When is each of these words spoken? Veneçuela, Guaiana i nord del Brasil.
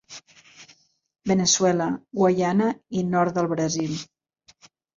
Veneçuela, 1.31 1.87
Guaiana 2.21 2.73
i 3.03 3.07
nord 3.13 3.39
del 3.39 3.53
Brasil. 3.55 3.97